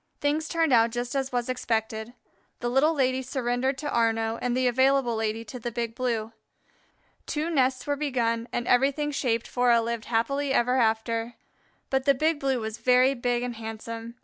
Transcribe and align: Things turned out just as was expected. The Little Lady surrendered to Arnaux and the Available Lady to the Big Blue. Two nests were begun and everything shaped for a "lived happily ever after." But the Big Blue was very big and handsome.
Things 0.19 0.47
turned 0.47 0.73
out 0.73 0.89
just 0.89 1.13
as 1.15 1.31
was 1.31 1.47
expected. 1.47 2.13
The 2.59 2.71
Little 2.71 2.95
Lady 2.95 3.21
surrendered 3.21 3.77
to 3.77 3.93
Arnaux 3.95 4.39
and 4.41 4.57
the 4.57 4.65
Available 4.65 5.15
Lady 5.15 5.45
to 5.45 5.59
the 5.59 5.69
Big 5.71 5.93
Blue. 5.93 6.33
Two 7.27 7.51
nests 7.51 7.85
were 7.85 7.95
begun 7.95 8.47
and 8.51 8.67
everything 8.67 9.11
shaped 9.11 9.47
for 9.47 9.69
a 9.69 9.79
"lived 9.79 10.05
happily 10.05 10.53
ever 10.53 10.77
after." 10.77 11.35
But 11.91 12.05
the 12.05 12.15
Big 12.15 12.39
Blue 12.39 12.59
was 12.59 12.79
very 12.79 13.13
big 13.13 13.43
and 13.43 13.57
handsome. 13.57 14.15